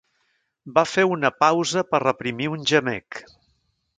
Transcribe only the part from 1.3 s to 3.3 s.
pausa per reprimir un gemec.